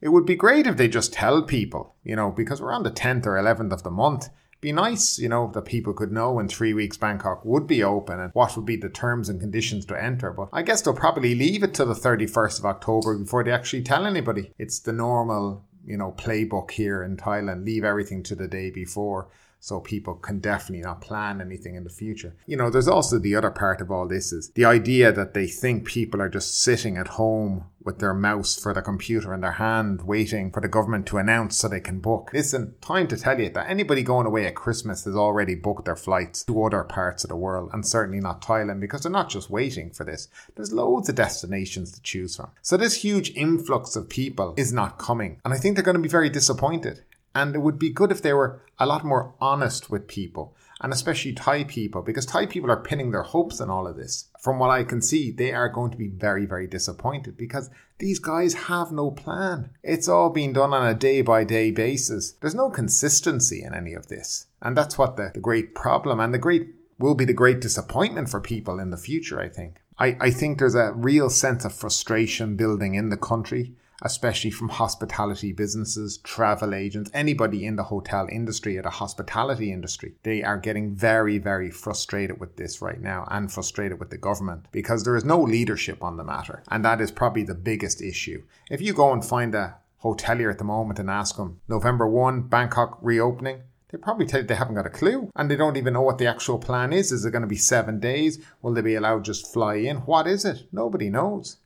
It 0.00 0.08
would 0.08 0.26
be 0.26 0.34
great 0.34 0.66
if 0.66 0.76
they 0.76 0.88
just 0.88 1.12
tell 1.12 1.42
people, 1.42 1.94
you 2.02 2.16
know, 2.16 2.32
because 2.32 2.60
we're 2.60 2.72
on 2.72 2.82
the 2.82 2.90
10th 2.90 3.26
or 3.26 3.34
11th 3.34 3.74
of 3.74 3.84
the 3.84 3.92
month 3.92 4.28
be 4.66 4.72
nice, 4.72 5.16
you 5.16 5.28
know, 5.28 5.48
that 5.54 5.62
people 5.62 5.92
could 5.92 6.10
know 6.10 6.40
in 6.40 6.48
three 6.48 6.74
weeks 6.74 6.96
Bangkok 6.96 7.44
would 7.44 7.68
be 7.68 7.84
open 7.84 8.18
and 8.18 8.32
what 8.34 8.56
would 8.56 8.66
be 8.66 8.74
the 8.74 8.88
terms 8.88 9.28
and 9.28 9.40
conditions 9.40 9.86
to 9.86 10.02
enter. 10.02 10.32
But 10.32 10.48
I 10.52 10.62
guess 10.62 10.82
they'll 10.82 10.92
probably 10.92 11.36
leave 11.36 11.62
it 11.62 11.72
to 11.74 11.84
the 11.84 11.94
31st 11.94 12.58
of 12.58 12.64
October 12.66 13.16
before 13.16 13.44
they 13.44 13.52
actually 13.52 13.82
tell 13.82 14.04
anybody. 14.04 14.50
It's 14.58 14.80
the 14.80 14.92
normal, 14.92 15.64
you 15.86 15.96
know, 15.96 16.12
playbook 16.18 16.72
here 16.72 17.04
in 17.04 17.16
Thailand. 17.16 17.64
Leave 17.64 17.84
everything 17.84 18.24
to 18.24 18.34
the 18.34 18.48
day 18.48 18.70
before 18.70 19.28
so 19.66 19.80
people 19.80 20.14
can 20.14 20.38
definitely 20.38 20.84
not 20.84 21.00
plan 21.00 21.40
anything 21.40 21.74
in 21.74 21.82
the 21.82 21.90
future. 21.90 22.36
You 22.46 22.56
know, 22.56 22.70
there's 22.70 22.86
also 22.86 23.18
the 23.18 23.34
other 23.34 23.50
part 23.50 23.80
of 23.80 23.90
all 23.90 24.06
this 24.06 24.32
is 24.32 24.50
the 24.50 24.64
idea 24.64 25.10
that 25.10 25.34
they 25.34 25.48
think 25.48 25.84
people 25.84 26.22
are 26.22 26.28
just 26.28 26.62
sitting 26.62 26.96
at 26.96 27.08
home 27.08 27.64
with 27.86 27.98
their 28.00 28.12
mouse 28.12 28.56
for 28.60 28.74
the 28.74 28.82
computer 28.82 29.32
in 29.32 29.40
their 29.40 29.52
hand 29.52 30.02
waiting 30.02 30.50
for 30.50 30.60
the 30.60 30.68
government 30.68 31.06
to 31.06 31.18
announce 31.18 31.56
so 31.56 31.68
they 31.68 31.80
can 31.80 32.00
book. 32.00 32.30
Listen, 32.32 32.74
time 32.80 33.06
to 33.06 33.16
tell 33.16 33.40
you 33.40 33.48
that 33.50 33.70
anybody 33.70 34.02
going 34.02 34.26
away 34.26 34.44
at 34.44 34.56
Christmas 34.56 35.04
has 35.04 35.14
already 35.14 35.54
booked 35.54 35.84
their 35.84 35.96
flights 35.96 36.44
to 36.44 36.64
other 36.64 36.82
parts 36.82 37.22
of 37.24 37.28
the 37.28 37.36
world 37.36 37.70
and 37.72 37.86
certainly 37.86 38.20
not 38.20 38.42
Thailand 38.42 38.80
because 38.80 39.02
they're 39.02 39.12
not 39.12 39.30
just 39.30 39.50
waiting 39.50 39.90
for 39.90 40.04
this. 40.04 40.28
There's 40.56 40.72
loads 40.72 41.08
of 41.08 41.14
destinations 41.14 41.92
to 41.92 42.02
choose 42.02 42.36
from. 42.36 42.50
So 42.60 42.76
this 42.76 43.02
huge 43.02 43.30
influx 43.36 43.94
of 43.94 44.08
people 44.08 44.54
is 44.56 44.72
not 44.72 44.98
coming 44.98 45.40
and 45.44 45.54
I 45.54 45.56
think 45.56 45.76
they're 45.76 45.84
going 45.84 45.96
to 45.96 46.02
be 46.02 46.08
very 46.08 46.28
disappointed. 46.28 47.02
And 47.36 47.54
it 47.54 47.58
would 47.58 47.78
be 47.78 47.90
good 47.90 48.10
if 48.10 48.22
they 48.22 48.32
were 48.32 48.62
a 48.78 48.86
lot 48.86 49.04
more 49.04 49.34
honest 49.42 49.90
with 49.90 50.08
people, 50.08 50.56
and 50.80 50.90
especially 50.90 51.34
Thai 51.34 51.64
people, 51.64 52.00
because 52.00 52.24
Thai 52.24 52.46
people 52.46 52.70
are 52.70 52.82
pinning 52.82 53.10
their 53.10 53.24
hopes 53.24 53.60
on 53.60 53.68
all 53.68 53.86
of 53.86 53.96
this. 53.96 54.28
From 54.40 54.58
what 54.58 54.70
I 54.70 54.84
can 54.84 55.02
see, 55.02 55.32
they 55.32 55.52
are 55.52 55.68
going 55.68 55.90
to 55.90 55.98
be 55.98 56.08
very, 56.08 56.46
very 56.46 56.66
disappointed 56.66 57.36
because 57.36 57.68
these 57.98 58.18
guys 58.18 58.54
have 58.54 58.90
no 58.90 59.10
plan. 59.10 59.68
It's 59.82 60.08
all 60.08 60.30
being 60.30 60.54
done 60.54 60.72
on 60.72 60.86
a 60.86 60.94
day 60.94 61.20
by 61.20 61.44
day 61.44 61.70
basis. 61.70 62.32
There's 62.40 62.54
no 62.54 62.70
consistency 62.70 63.62
in 63.62 63.74
any 63.74 63.92
of 63.92 64.08
this. 64.08 64.46
And 64.62 64.74
that's 64.74 64.96
what 64.96 65.16
the, 65.16 65.32
the 65.34 65.40
great 65.40 65.74
problem 65.74 66.20
and 66.20 66.32
the 66.32 66.38
great 66.38 66.68
will 66.98 67.14
be 67.14 67.26
the 67.26 67.34
great 67.34 67.60
disappointment 67.60 68.30
for 68.30 68.40
people 68.40 68.80
in 68.80 68.88
the 68.88 68.96
future, 68.96 69.38
I 69.38 69.50
think. 69.50 69.82
I, 69.98 70.16
I 70.20 70.30
think 70.30 70.58
there's 70.58 70.74
a 70.74 70.92
real 70.94 71.28
sense 71.28 71.66
of 71.66 71.74
frustration 71.74 72.56
building 72.56 72.94
in 72.94 73.10
the 73.10 73.18
country 73.18 73.74
especially 74.02 74.50
from 74.50 74.68
hospitality 74.68 75.52
businesses, 75.52 76.18
travel 76.18 76.74
agents, 76.74 77.10
anybody 77.14 77.64
in 77.64 77.76
the 77.76 77.84
hotel 77.84 78.26
industry 78.30 78.78
or 78.78 78.82
the 78.82 78.90
hospitality 78.90 79.72
industry. 79.72 80.14
They 80.22 80.42
are 80.42 80.58
getting 80.58 80.94
very, 80.94 81.38
very 81.38 81.70
frustrated 81.70 82.40
with 82.40 82.56
this 82.56 82.82
right 82.82 83.00
now 83.00 83.26
and 83.30 83.50
frustrated 83.50 83.98
with 83.98 84.10
the 84.10 84.18
government 84.18 84.66
because 84.72 85.04
there 85.04 85.16
is 85.16 85.24
no 85.24 85.40
leadership 85.40 86.02
on 86.02 86.16
the 86.16 86.24
matter. 86.24 86.62
And 86.68 86.84
that 86.84 87.00
is 87.00 87.10
probably 87.10 87.42
the 87.44 87.54
biggest 87.54 88.02
issue. 88.02 88.42
If 88.70 88.80
you 88.80 88.92
go 88.92 89.12
and 89.12 89.24
find 89.24 89.54
a 89.54 89.76
hotelier 90.02 90.50
at 90.50 90.58
the 90.58 90.64
moment 90.64 90.98
and 90.98 91.10
ask 91.10 91.36
them, 91.36 91.60
November 91.68 92.06
1, 92.06 92.42
Bangkok 92.48 92.98
reopening, 93.00 93.62
They 93.90 93.98
probably 93.98 94.26
tell 94.26 94.40
you 94.40 94.46
they 94.46 94.56
haven't 94.56 94.74
got 94.74 94.86
a 94.86 94.90
clue 94.90 95.30
and 95.36 95.50
they 95.50 95.56
don't 95.56 95.76
even 95.76 95.94
know 95.94 96.02
what 96.02 96.18
the 96.18 96.26
actual 96.26 96.58
plan 96.58 96.92
is. 96.92 97.12
Is 97.12 97.24
it 97.24 97.30
going 97.30 97.42
to 97.42 97.48
be 97.48 97.56
seven 97.56 98.00
days? 98.00 98.38
Will 98.60 98.74
they 98.74 98.82
be 98.82 98.94
allowed 98.94 99.24
just 99.24 99.52
fly 99.52 99.76
in? 99.76 99.98
What 99.98 100.26
is 100.26 100.44
it? 100.44 100.66
Nobody 100.72 101.08
knows. 101.08 101.58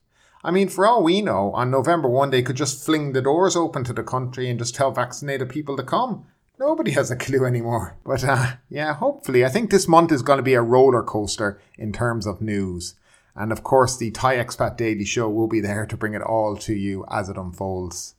I 0.42 0.50
mean, 0.50 0.68
for 0.68 0.86
all 0.86 1.02
we 1.02 1.20
know, 1.20 1.52
on 1.52 1.70
November 1.70 2.08
1, 2.08 2.30
they 2.30 2.42
could 2.42 2.56
just 2.56 2.84
fling 2.84 3.12
the 3.12 3.20
doors 3.20 3.56
open 3.56 3.84
to 3.84 3.92
the 3.92 4.02
country 4.02 4.48
and 4.48 4.58
just 4.58 4.74
tell 4.74 4.90
vaccinated 4.90 5.50
people 5.50 5.76
to 5.76 5.82
come. 5.82 6.24
Nobody 6.58 6.92
has 6.92 7.10
a 7.10 7.16
clue 7.16 7.44
anymore. 7.44 7.96
But 8.04 8.24
uh, 8.24 8.52
yeah, 8.68 8.94
hopefully, 8.94 9.44
I 9.44 9.48
think 9.48 9.70
this 9.70 9.88
month 9.88 10.12
is 10.12 10.22
going 10.22 10.38
to 10.38 10.42
be 10.42 10.54
a 10.54 10.62
roller 10.62 11.02
coaster 11.02 11.60
in 11.78 11.92
terms 11.92 12.26
of 12.26 12.40
news. 12.40 12.94
And 13.34 13.52
of 13.52 13.62
course, 13.62 13.96
the 13.96 14.10
Thai 14.10 14.36
Expat 14.36 14.76
Daily 14.76 15.04
Show 15.04 15.28
will 15.28 15.46
be 15.46 15.60
there 15.60 15.86
to 15.86 15.96
bring 15.96 16.14
it 16.14 16.22
all 16.22 16.56
to 16.58 16.74
you 16.74 17.04
as 17.10 17.28
it 17.28 17.36
unfolds. 17.36 18.14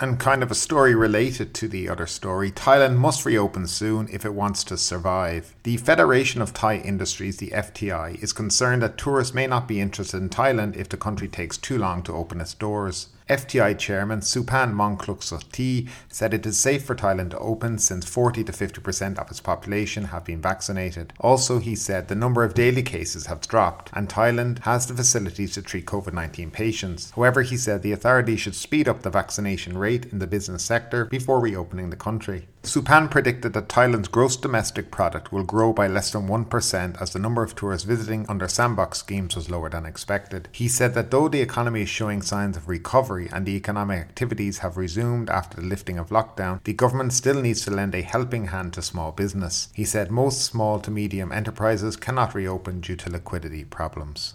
And 0.00 0.20
kind 0.20 0.44
of 0.44 0.52
a 0.52 0.54
story 0.54 0.94
related 0.94 1.52
to 1.54 1.66
the 1.66 1.88
other 1.88 2.06
story, 2.06 2.52
Thailand 2.52 2.98
must 2.98 3.26
reopen 3.26 3.66
soon 3.66 4.08
if 4.12 4.24
it 4.24 4.32
wants 4.32 4.62
to 4.64 4.78
survive. 4.78 5.56
The 5.64 5.76
Federation 5.76 6.40
of 6.40 6.54
Thai 6.54 6.76
Industries, 6.76 7.38
the 7.38 7.48
FTI, 7.50 8.22
is 8.22 8.32
concerned 8.32 8.82
that 8.82 8.96
tourists 8.96 9.34
may 9.34 9.48
not 9.48 9.66
be 9.66 9.80
interested 9.80 10.18
in 10.18 10.28
Thailand 10.28 10.76
if 10.76 10.88
the 10.88 10.96
country 10.96 11.26
takes 11.26 11.56
too 11.56 11.78
long 11.78 12.04
to 12.04 12.12
open 12.12 12.40
its 12.40 12.54
doors. 12.54 13.08
FTI 13.28 13.78
chairman 13.78 14.20
Supant 14.20 14.72
Mongkolsuthree 14.72 15.88
said 16.08 16.32
it 16.32 16.46
is 16.46 16.58
safe 16.58 16.84
for 16.84 16.94
Thailand 16.94 17.30
to 17.30 17.38
open 17.38 17.78
since 17.78 18.08
40 18.08 18.44
to 18.44 18.52
50% 18.52 19.18
of 19.18 19.30
its 19.30 19.40
population 19.40 20.04
have 20.04 20.24
been 20.24 20.40
vaccinated. 20.40 21.12
Also, 21.20 21.58
he 21.58 21.74
said 21.74 22.08
the 22.08 22.14
number 22.14 22.42
of 22.42 22.54
daily 22.54 22.82
cases 22.82 23.26
have 23.26 23.46
dropped 23.46 23.90
and 23.92 24.08
Thailand 24.08 24.60
has 24.60 24.86
the 24.86 24.94
facilities 24.94 25.52
to 25.54 25.62
treat 25.62 25.84
COVID 25.84 26.14
19 26.14 26.50
patients. 26.50 27.10
However, 27.10 27.42
he 27.42 27.58
said 27.58 27.82
the 27.82 27.92
authorities 27.92 28.40
should 28.40 28.54
speed 28.54 28.88
up 28.88 29.02
the 29.02 29.10
vaccination 29.10 29.76
rate 29.76 30.06
in 30.06 30.20
the 30.20 30.26
business 30.26 30.62
sector 30.62 31.04
before 31.04 31.40
reopening 31.40 31.90
the 31.90 31.96
country. 31.96 32.48
Supant 32.62 33.10
predicted 33.10 33.52
that 33.54 33.68
Thailand's 33.68 34.08
gross 34.08 34.36
domestic 34.36 34.90
product 34.90 35.32
will 35.32 35.44
grow 35.44 35.72
by 35.72 35.86
less 35.86 36.10
than 36.10 36.28
1% 36.28 37.00
as 37.00 37.12
the 37.12 37.18
number 37.18 37.42
of 37.42 37.54
tourists 37.54 37.86
visiting 37.86 38.26
under 38.28 38.46
sandbox 38.46 38.98
schemes 38.98 39.36
was 39.36 39.48
lower 39.48 39.70
than 39.70 39.86
expected. 39.86 40.48
He 40.52 40.68
said 40.68 40.94
that 40.94 41.10
though 41.10 41.28
the 41.28 41.40
economy 41.40 41.82
is 41.82 41.88
showing 41.88 42.20
signs 42.20 42.56
of 42.56 42.68
recovery 42.68 43.28
and 43.32 43.46
the 43.46 43.56
economic 43.56 44.00
activities 44.00 44.58
have 44.58 44.76
resumed 44.76 45.30
after 45.30 45.60
the 45.60 45.66
lifting 45.66 45.98
of 45.98 46.10
lockdown, 46.10 46.62
the 46.64 46.74
government 46.74 47.12
still 47.12 47.40
needs 47.40 47.64
to 47.64 47.70
lend 47.70 47.94
a 47.94 48.02
helping 48.02 48.48
hand 48.48 48.74
to 48.74 48.82
small 48.82 49.12
business. 49.12 49.68
He 49.72 49.84
said 49.84 50.10
most 50.10 50.42
small 50.42 50.80
to 50.80 50.90
medium 50.90 51.32
enterprises 51.32 51.96
cannot 51.96 52.34
reopen 52.34 52.80
due 52.80 52.96
to 52.96 53.10
liquidity 53.10 53.64
problems. 53.64 54.34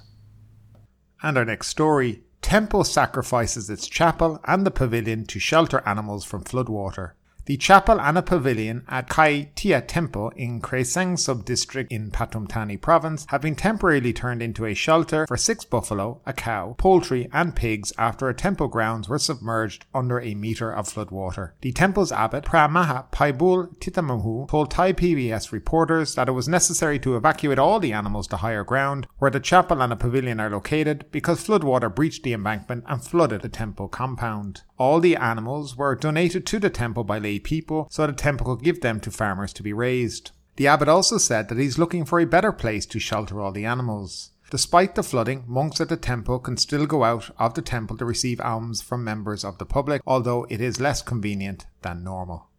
And 1.21 1.37
our 1.37 1.45
next 1.45 1.67
story 1.67 2.23
Temple 2.43 2.83
sacrifices 2.83 3.69
its 3.69 3.87
chapel 3.87 4.39
and 4.43 4.65
the 4.65 4.69
pavilion 4.69 5.25
to 5.27 5.39
shelter 5.39 5.81
animals 5.85 6.25
from 6.25 6.43
floodwater. 6.43 7.13
The 7.45 7.57
chapel 7.57 7.99
and 7.99 8.17
a 8.17 8.21
pavilion 8.21 8.85
at 8.87 9.09
Kai 9.09 9.49
Tia 9.55 9.81
Temple 9.81 10.31
in 10.37 10.61
Kreseng 10.61 11.19
sub-district 11.19 11.91
in 11.91 12.09
Pathum 12.09 12.47
Thani 12.47 12.77
province 12.77 13.25
have 13.31 13.41
been 13.41 13.57
temporarily 13.57 14.13
turned 14.13 14.41
into 14.41 14.65
a 14.65 14.73
shelter 14.73 15.27
for 15.27 15.35
six 15.35 15.65
buffalo, 15.65 16.21
a 16.25 16.31
cow, 16.31 16.73
poultry 16.77 17.27
and 17.33 17.53
pigs 17.53 17.91
after 17.97 18.29
a 18.29 18.33
temple 18.33 18.69
grounds 18.69 19.09
were 19.09 19.19
submerged 19.19 19.85
under 19.93 20.21
a 20.21 20.35
metre 20.35 20.71
of 20.71 20.87
floodwater. 20.87 21.51
The 21.59 21.73
temple's 21.73 22.13
abbot, 22.13 22.45
Pramaha 22.45 23.11
Paibul 23.11 23.75
Titamahu, 23.77 24.47
told 24.47 24.71
Thai 24.71 24.93
PBS 24.93 25.51
reporters 25.51 26.15
that 26.15 26.29
it 26.29 26.33
was 26.33 26.47
necessary 26.47 26.97
to 26.99 27.17
evacuate 27.17 27.59
all 27.59 27.81
the 27.81 27.91
animals 27.91 28.27
to 28.27 28.37
higher 28.37 28.63
ground 28.63 29.05
where 29.17 29.31
the 29.31 29.41
chapel 29.41 29.81
and 29.81 29.91
a 29.91 29.97
pavilion 29.97 30.39
are 30.39 30.49
located 30.49 31.03
because 31.11 31.45
floodwater 31.45 31.93
breached 31.93 32.23
the 32.23 32.31
embankment 32.31 32.85
and 32.87 33.03
flooded 33.03 33.41
the 33.41 33.49
temple 33.49 33.89
compound. 33.89 34.61
All 34.77 35.01
the 35.01 35.17
animals 35.17 35.75
were 35.75 35.95
donated 35.95 36.45
to 36.45 36.59
the 36.59 36.69
temple 36.69 37.03
by 37.03 37.19
people 37.39 37.87
so 37.89 38.05
the 38.07 38.13
temple 38.13 38.55
could 38.55 38.63
give 38.63 38.81
them 38.81 38.99
to 39.01 39.11
farmers 39.11 39.53
to 39.53 39.63
be 39.63 39.73
raised. 39.73 40.31
The 40.55 40.67
abbot 40.67 40.87
also 40.87 41.17
said 41.17 41.49
that 41.49 41.57
he's 41.57 41.79
looking 41.79 42.05
for 42.05 42.19
a 42.19 42.25
better 42.25 42.51
place 42.51 42.85
to 42.87 42.99
shelter 42.99 43.41
all 43.41 43.51
the 43.51 43.65
animals. 43.65 44.31
Despite 44.51 44.93
the 44.93 45.01
flooding, 45.01 45.45
monks 45.47 45.81
at 45.81 45.89
the 45.89 45.97
temple 45.97 46.37
can 46.37 46.57
still 46.57 46.85
go 46.85 47.03
out 47.03 47.31
of 47.39 47.55
the 47.55 47.63
temple 47.63 47.97
to 47.97 48.05
receive 48.05 48.39
alms 48.39 48.83
from 48.83 49.03
members 49.03 49.43
of 49.43 49.57
the 49.57 49.65
public, 49.65 50.01
although 50.05 50.45
it 50.49 50.61
is 50.61 50.79
less 50.79 51.01
convenient 51.01 51.65
than 51.81 52.03
normal. 52.03 52.49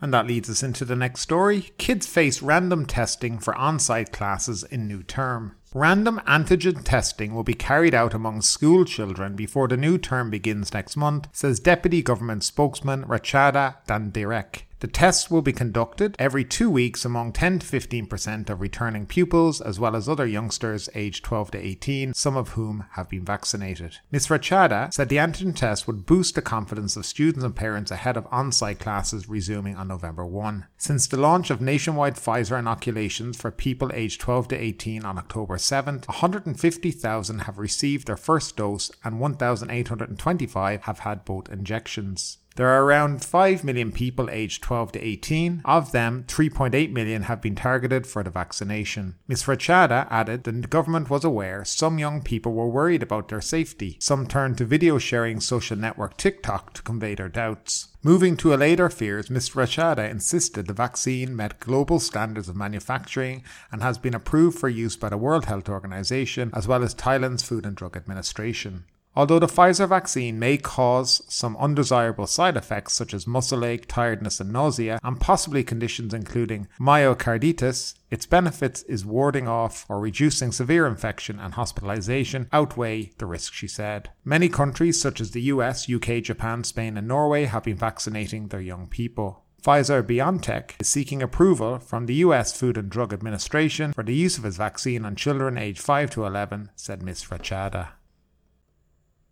And 0.00 0.14
that 0.14 0.26
leads 0.26 0.48
us 0.48 0.62
into 0.62 0.84
the 0.84 0.96
next 0.96 1.20
story. 1.20 1.72
Kids 1.76 2.06
face 2.06 2.40
random 2.40 2.86
testing 2.86 3.38
for 3.38 3.54
on 3.54 3.78
site 3.78 4.12
classes 4.12 4.64
in 4.64 4.88
new 4.88 5.02
term. 5.02 5.56
Random 5.74 6.20
antigen 6.26 6.84
testing 6.84 7.34
will 7.34 7.44
be 7.44 7.54
carried 7.54 7.94
out 7.94 8.12
among 8.12 8.42
school 8.42 8.84
children 8.84 9.34
before 9.34 9.68
the 9.68 9.76
new 9.78 9.96
term 9.96 10.28
begins 10.28 10.74
next 10.74 10.98
month, 10.98 11.28
says 11.32 11.60
Deputy 11.60 12.02
Government 12.02 12.44
Spokesman 12.44 13.04
Rachada 13.04 13.76
Dhnadirek. 13.88 14.64
The 14.82 14.88
tests 14.88 15.30
will 15.30 15.42
be 15.42 15.52
conducted 15.52 16.16
every 16.18 16.44
two 16.44 16.68
weeks 16.68 17.04
among 17.04 17.34
10 17.34 17.60
to 17.60 17.66
15% 17.66 18.50
of 18.50 18.60
returning 18.60 19.06
pupils, 19.06 19.60
as 19.60 19.78
well 19.78 19.94
as 19.94 20.08
other 20.08 20.26
youngsters 20.26 20.88
aged 20.96 21.24
12 21.24 21.52
to 21.52 21.58
18, 21.58 22.14
some 22.14 22.36
of 22.36 22.48
whom 22.48 22.86
have 22.94 23.08
been 23.08 23.24
vaccinated. 23.24 23.98
Ms. 24.10 24.26
Rachada 24.26 24.92
said 24.92 25.08
the 25.08 25.18
antigen 25.18 25.54
test 25.54 25.86
would 25.86 26.04
boost 26.04 26.34
the 26.34 26.42
confidence 26.42 26.96
of 26.96 27.06
students 27.06 27.44
and 27.44 27.54
parents 27.54 27.92
ahead 27.92 28.16
of 28.16 28.26
on 28.32 28.50
site 28.50 28.80
classes 28.80 29.28
resuming 29.28 29.76
on 29.76 29.86
November 29.86 30.26
1. 30.26 30.66
Since 30.78 31.06
the 31.06 31.16
launch 31.16 31.50
of 31.50 31.60
nationwide 31.60 32.16
Pfizer 32.16 32.58
inoculations 32.58 33.36
for 33.36 33.52
people 33.52 33.92
aged 33.94 34.20
12 34.20 34.48
to 34.48 34.60
18 34.60 35.04
on 35.04 35.16
October 35.16 35.58
7th, 35.58 36.08
150,000 36.08 37.38
have 37.38 37.58
received 37.58 38.08
their 38.08 38.16
first 38.16 38.56
dose 38.56 38.90
and 39.04 39.20
1,825 39.20 40.82
have 40.82 40.98
had 40.98 41.24
both 41.24 41.48
injections. 41.52 42.38
There 42.56 42.68
are 42.68 42.84
around 42.84 43.24
5 43.24 43.64
million 43.64 43.92
people 43.92 44.28
aged 44.30 44.62
12 44.62 44.92
to 44.92 45.00
18. 45.00 45.62
Of 45.64 45.92
them, 45.92 46.24
3.8 46.28 46.92
million 46.92 47.22
have 47.22 47.40
been 47.40 47.54
targeted 47.54 48.06
for 48.06 48.22
the 48.22 48.30
vaccination. 48.30 49.14
Ms. 49.26 49.44
Rachada 49.44 50.06
added 50.10 50.44
that 50.44 50.62
the 50.62 50.68
government 50.68 51.08
was 51.08 51.24
aware 51.24 51.64
some 51.64 51.98
young 51.98 52.22
people 52.22 52.52
were 52.52 52.68
worried 52.68 53.02
about 53.02 53.28
their 53.28 53.40
safety. 53.40 53.96
Some 54.00 54.26
turned 54.26 54.58
to 54.58 54.66
video 54.66 54.98
sharing 54.98 55.40
social 55.40 55.76
network 55.76 56.16
TikTok 56.16 56.74
to 56.74 56.82
convey 56.82 57.14
their 57.14 57.30
doubts. 57.30 57.88
Moving 58.02 58.36
to 58.38 58.52
allay 58.52 58.74
their 58.74 58.90
fears, 58.90 59.30
Ms. 59.30 59.50
Rachada 59.50 60.10
insisted 60.10 60.66
the 60.66 60.72
vaccine 60.72 61.36
met 61.36 61.60
global 61.60 62.00
standards 62.00 62.48
of 62.48 62.56
manufacturing 62.56 63.44
and 63.70 63.80
has 63.80 63.96
been 63.96 64.14
approved 64.14 64.58
for 64.58 64.68
use 64.68 64.96
by 64.96 65.08
the 65.08 65.16
World 65.16 65.44
Health 65.46 65.68
Organization 65.68 66.50
as 66.52 66.66
well 66.66 66.82
as 66.82 66.94
Thailand's 66.94 67.44
Food 67.44 67.64
and 67.64 67.76
Drug 67.76 67.96
Administration. 67.96 68.84
Although 69.14 69.40
the 69.40 69.46
Pfizer 69.46 69.86
vaccine 69.86 70.38
may 70.38 70.56
cause 70.56 71.22
some 71.28 71.56
undesirable 71.58 72.26
side 72.26 72.56
effects 72.56 72.94
such 72.94 73.12
as 73.12 73.26
muscle 73.26 73.62
ache, 73.62 73.86
tiredness, 73.86 74.40
and 74.40 74.50
nausea, 74.50 74.98
and 75.02 75.20
possibly 75.20 75.62
conditions 75.62 76.14
including 76.14 76.66
myocarditis, 76.80 77.94
its 78.10 78.24
benefits 78.24 78.82
is 78.84 79.04
warding 79.04 79.46
off 79.46 79.84
or 79.88 80.00
reducing 80.00 80.50
severe 80.50 80.86
infection 80.86 81.38
and 81.38 81.54
hospitalization 81.54 82.48
outweigh 82.52 83.12
the 83.18 83.26
risk, 83.26 83.52
she 83.52 83.68
said. 83.68 84.08
Many 84.24 84.48
countries 84.48 84.98
such 84.98 85.20
as 85.20 85.32
the 85.32 85.42
US, 85.42 85.90
UK, 85.90 86.22
Japan, 86.22 86.64
Spain, 86.64 86.96
and 86.96 87.06
Norway 87.06 87.44
have 87.44 87.64
been 87.64 87.76
vaccinating 87.76 88.48
their 88.48 88.62
young 88.62 88.86
people. 88.86 89.44
Pfizer 89.62 90.02
BioNTech 90.02 90.80
is 90.80 90.88
seeking 90.88 91.22
approval 91.22 91.78
from 91.78 92.06
the 92.06 92.14
US 92.14 92.58
Food 92.58 92.78
and 92.78 92.88
Drug 92.90 93.12
Administration 93.12 93.92
for 93.92 94.02
the 94.02 94.14
use 94.14 94.38
of 94.38 94.44
its 94.44 94.56
vaccine 94.56 95.04
on 95.04 95.16
children 95.16 95.58
aged 95.58 95.80
5 95.80 96.10
to 96.12 96.24
11, 96.24 96.70
said 96.74 97.02
Ms. 97.02 97.24
Rachada. 97.24 97.88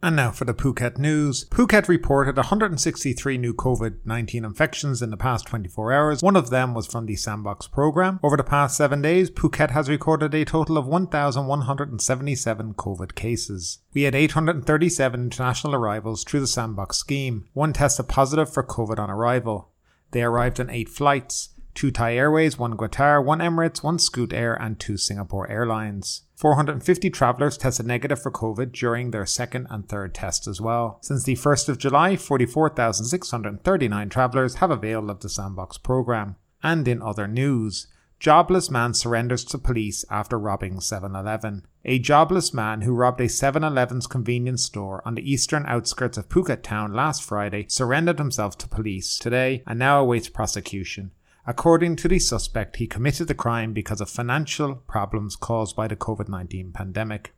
And 0.02 0.16
now 0.16 0.30
for 0.30 0.46
the 0.46 0.54
Phuket 0.54 0.96
news. 0.96 1.44
Phuket 1.50 1.86
reported 1.86 2.36
163 2.36 3.36
new 3.36 3.52
COVID 3.52 3.98
19 4.06 4.46
infections 4.46 5.02
in 5.02 5.10
the 5.10 5.16
past 5.18 5.46
24 5.46 5.92
hours. 5.92 6.22
One 6.22 6.36
of 6.36 6.48
them 6.48 6.72
was 6.72 6.86
from 6.86 7.04
the 7.04 7.16
Sandbox 7.16 7.68
program. 7.68 8.18
Over 8.22 8.38
the 8.38 8.42
past 8.42 8.78
seven 8.78 9.02
days, 9.02 9.30
Phuket 9.30 9.72
has 9.72 9.90
recorded 9.90 10.34
a 10.34 10.46
total 10.46 10.78
of 10.78 10.86
1,177 10.86 12.74
COVID 12.74 13.14
cases. 13.14 13.80
We 13.92 14.02
had 14.04 14.14
837 14.14 15.20
international 15.20 15.74
arrivals 15.74 16.24
through 16.24 16.40
the 16.40 16.46
Sandbox 16.46 16.96
scheme. 16.96 17.48
One 17.52 17.74
tested 17.74 18.08
positive 18.08 18.50
for 18.50 18.62
COVID 18.62 18.98
on 18.98 19.10
arrival. 19.10 19.68
They 20.12 20.22
arrived 20.22 20.60
on 20.60 20.70
eight 20.70 20.88
flights 20.88 21.50
two 21.74 21.90
Thai 21.90 22.16
Airways, 22.16 22.58
one 22.58 22.76
Qatar, 22.76 23.24
one 23.24 23.38
Emirates, 23.38 23.82
one 23.82 23.98
Scoot 23.98 24.32
Air, 24.32 24.54
and 24.54 24.78
two 24.78 24.96
Singapore 24.96 25.48
Airlines. 25.50 26.22
450 26.40 27.10
travellers 27.10 27.58
tested 27.58 27.84
negative 27.84 28.22
for 28.22 28.30
COVID 28.30 28.72
during 28.72 29.10
their 29.10 29.26
second 29.26 29.66
and 29.68 29.86
third 29.86 30.14
tests 30.14 30.48
as 30.48 30.58
well. 30.58 30.98
Since 31.02 31.24
the 31.24 31.36
1st 31.36 31.68
of 31.68 31.76
July, 31.76 32.16
44,639 32.16 34.08
travellers 34.08 34.54
have 34.54 34.70
availed 34.70 35.10
of 35.10 35.20
the 35.20 35.28
Sandbox 35.28 35.76
program. 35.76 36.36
And 36.62 36.88
in 36.88 37.02
other 37.02 37.28
news, 37.28 37.88
jobless 38.18 38.70
man 38.70 38.94
surrenders 38.94 39.44
to 39.44 39.58
police 39.58 40.06
after 40.10 40.38
robbing 40.38 40.80
7 40.80 41.14
Eleven. 41.14 41.66
A 41.84 41.98
jobless 41.98 42.54
man 42.54 42.80
who 42.80 42.94
robbed 42.94 43.20
a 43.20 43.28
7 43.28 43.62
Eleven's 43.62 44.06
convenience 44.06 44.64
store 44.64 45.02
on 45.04 45.16
the 45.16 45.30
eastern 45.30 45.66
outskirts 45.66 46.16
of 46.16 46.30
Phuket 46.30 46.62
town 46.62 46.94
last 46.94 47.22
Friday 47.22 47.66
surrendered 47.68 48.18
himself 48.18 48.56
to 48.56 48.66
police 48.66 49.18
today 49.18 49.62
and 49.66 49.78
now 49.78 50.00
awaits 50.00 50.30
prosecution. 50.30 51.10
According 51.46 51.96
to 51.96 52.08
the 52.08 52.18
suspect, 52.18 52.76
he 52.76 52.86
committed 52.86 53.28
the 53.28 53.34
crime 53.34 53.72
because 53.72 54.00
of 54.00 54.10
financial 54.10 54.76
problems 54.76 55.36
caused 55.36 55.74
by 55.74 55.88
the 55.88 55.96
COVID 55.96 56.28
19 56.28 56.72
pandemic. 56.72 57.34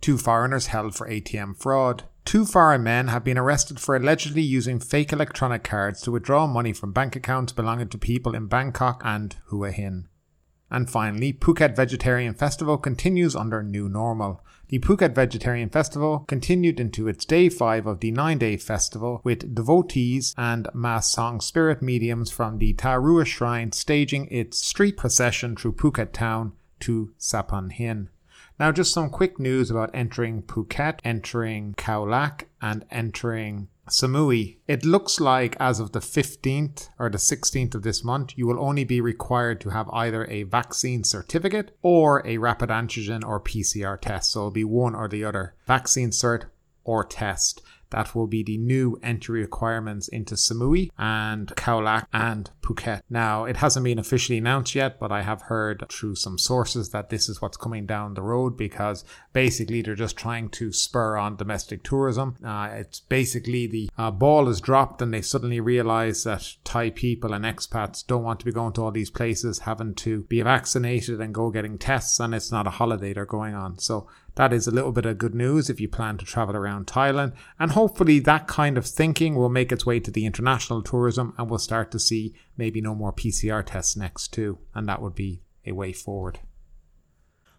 Two 0.00 0.18
foreigners 0.18 0.68
held 0.68 0.94
for 0.94 1.08
ATM 1.08 1.56
fraud. 1.56 2.04
Two 2.24 2.44
foreign 2.44 2.82
men 2.82 3.08
have 3.08 3.24
been 3.24 3.38
arrested 3.38 3.80
for 3.80 3.96
allegedly 3.96 4.42
using 4.42 4.78
fake 4.78 5.12
electronic 5.12 5.64
cards 5.64 6.02
to 6.02 6.12
withdraw 6.12 6.46
money 6.46 6.72
from 6.72 6.92
bank 6.92 7.16
accounts 7.16 7.52
belonging 7.52 7.88
to 7.88 7.98
people 7.98 8.34
in 8.34 8.46
Bangkok 8.46 9.00
and 9.04 9.36
Hua 9.46 9.70
Hin. 9.70 10.08
And 10.70 10.90
finally, 10.90 11.32
Phuket 11.32 11.74
Vegetarian 11.74 12.34
Festival 12.34 12.76
continues 12.76 13.34
under 13.34 13.62
new 13.62 13.88
normal. 13.88 14.42
The 14.68 14.80
Phuket 14.80 15.14
Vegetarian 15.14 15.70
Festival 15.70 16.26
continued 16.28 16.78
into 16.78 17.08
its 17.08 17.24
day 17.24 17.48
five 17.48 17.86
of 17.86 18.00
the 18.00 18.10
nine 18.10 18.36
day 18.36 18.58
festival 18.58 19.22
with 19.24 19.54
devotees 19.54 20.34
and 20.36 20.68
Ma 20.74 21.00
Song 21.00 21.40
spirit 21.40 21.80
mediums 21.80 22.30
from 22.30 22.58
the 22.58 22.74
Tarua 22.74 23.24
Shrine 23.24 23.72
staging 23.72 24.26
its 24.30 24.58
street 24.58 24.98
procession 24.98 25.56
through 25.56 25.72
Phuket 25.72 26.12
town 26.12 26.52
to 26.80 27.14
Saphan 27.18 27.72
Hin. 27.72 28.10
Now, 28.60 28.72
just 28.72 28.92
some 28.92 29.08
quick 29.08 29.38
news 29.38 29.70
about 29.70 29.90
entering 29.94 30.42
Phuket, 30.42 30.98
entering 31.02 31.74
Khao 31.74 32.10
Lak, 32.10 32.48
and 32.60 32.84
entering 32.90 33.68
Samui. 33.88 34.58
It 34.66 34.84
looks 34.84 35.20
like 35.20 35.56
as 35.58 35.80
of 35.80 35.92
the 35.92 36.00
15th 36.00 36.88
or 36.98 37.10
the 37.10 37.18
16th 37.18 37.74
of 37.74 37.82
this 37.82 38.04
month, 38.04 38.32
you 38.36 38.46
will 38.46 38.60
only 38.60 38.84
be 38.84 39.00
required 39.00 39.60
to 39.62 39.70
have 39.70 39.88
either 39.90 40.24
a 40.26 40.44
vaccine 40.44 41.04
certificate 41.04 41.76
or 41.82 42.26
a 42.26 42.38
rapid 42.38 42.70
antigen 42.70 43.24
or 43.24 43.40
PCR 43.40 44.00
test. 44.00 44.32
So 44.32 44.40
it'll 44.40 44.50
be 44.50 44.64
one 44.64 44.94
or 44.94 45.08
the 45.08 45.24
other 45.24 45.54
vaccine 45.66 46.10
cert 46.10 46.44
or 46.84 47.04
test. 47.04 47.60
That 47.90 48.14
will 48.14 48.26
be 48.26 48.42
the 48.42 48.58
new 48.58 48.98
entry 49.02 49.40
requirements 49.40 50.08
into 50.08 50.34
Samui 50.34 50.90
and 50.98 51.48
Khao 51.56 51.82
Lak 51.82 52.08
and 52.12 52.50
Phuket. 52.62 53.00
Now, 53.08 53.44
it 53.44 53.58
hasn't 53.58 53.84
been 53.84 53.98
officially 53.98 54.38
announced 54.38 54.74
yet, 54.74 54.98
but 55.00 55.10
I 55.10 55.22
have 55.22 55.42
heard 55.42 55.84
through 55.90 56.16
some 56.16 56.38
sources 56.38 56.90
that 56.90 57.10
this 57.10 57.28
is 57.28 57.40
what's 57.40 57.56
coming 57.56 57.86
down 57.86 58.14
the 58.14 58.22
road 58.22 58.56
because 58.56 59.04
basically 59.32 59.82
they're 59.82 59.94
just 59.94 60.16
trying 60.16 60.48
to 60.50 60.72
spur 60.72 61.16
on 61.16 61.36
domestic 61.36 61.82
tourism. 61.82 62.36
Uh, 62.44 62.68
it's 62.72 63.00
basically 63.00 63.66
the 63.66 63.90
uh, 63.96 64.10
ball 64.10 64.48
is 64.48 64.60
dropped 64.60 65.00
and 65.00 65.12
they 65.12 65.22
suddenly 65.22 65.60
realize 65.60 66.24
that 66.24 66.54
Thai 66.64 66.90
people 66.90 67.32
and 67.32 67.44
expats 67.44 68.06
don't 68.06 68.22
want 68.22 68.38
to 68.40 68.46
be 68.46 68.52
going 68.52 68.72
to 68.74 68.82
all 68.82 68.90
these 68.90 69.10
places, 69.10 69.60
having 69.60 69.94
to 69.94 70.22
be 70.24 70.42
vaccinated 70.42 71.20
and 71.20 71.34
go 71.34 71.50
getting 71.50 71.78
tests, 71.78 72.20
and 72.20 72.34
it's 72.34 72.52
not 72.52 72.66
a 72.66 72.70
holiday 72.70 73.12
they're 73.12 73.24
going 73.24 73.54
on. 73.54 73.78
So 73.78 74.08
that 74.38 74.52
is 74.52 74.68
a 74.68 74.70
little 74.70 74.92
bit 74.92 75.04
of 75.04 75.18
good 75.18 75.34
news 75.34 75.68
if 75.68 75.80
you 75.80 75.88
plan 75.88 76.16
to 76.16 76.24
travel 76.24 76.54
around 76.54 76.86
Thailand. 76.86 77.32
And 77.58 77.72
hopefully, 77.72 78.20
that 78.20 78.46
kind 78.46 78.78
of 78.78 78.86
thinking 78.86 79.34
will 79.34 79.48
make 79.48 79.72
its 79.72 79.84
way 79.84 79.98
to 79.98 80.12
the 80.12 80.26
international 80.26 80.80
tourism 80.80 81.34
and 81.36 81.50
we'll 81.50 81.58
start 81.58 81.90
to 81.90 81.98
see 81.98 82.34
maybe 82.56 82.80
no 82.80 82.94
more 82.94 83.12
PCR 83.12 83.66
tests 83.66 83.96
next, 83.96 84.32
too. 84.32 84.58
And 84.76 84.88
that 84.88 85.02
would 85.02 85.16
be 85.16 85.42
a 85.66 85.72
way 85.72 85.92
forward. 85.92 86.38